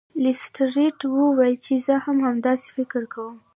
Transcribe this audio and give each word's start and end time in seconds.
لیسټرډ 0.23 0.99
وویل 1.07 1.55
چې 1.65 1.73
زه 1.85 1.95
هم 2.05 2.17
همداسې 2.27 2.67
فکر 2.77 3.01
کوم. 3.13 3.35